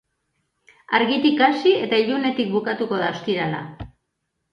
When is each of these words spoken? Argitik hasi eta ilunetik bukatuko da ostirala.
Argitik 0.99 1.43
hasi 1.47 1.73
eta 1.87 1.99
ilunetik 2.05 2.49
bukatuko 2.55 2.99
da 3.03 3.11
ostirala. 3.17 3.61